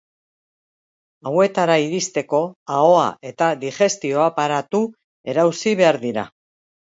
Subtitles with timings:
[1.31, 2.39] Hauetara iristeko
[2.79, 4.83] ahoa eta digestio aparatu
[5.35, 6.27] erauzi behar dira.